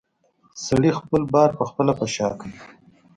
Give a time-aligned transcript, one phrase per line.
[0.65, 2.49] سړي خپل بار پخپله په شا کړ.